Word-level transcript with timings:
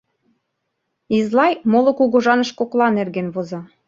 Излай 1.17 1.53
моло 1.71 1.91
кугыжаныш 1.97 2.49
кокла 2.59 2.87
нерген 2.97 3.27
воза: 3.35 3.59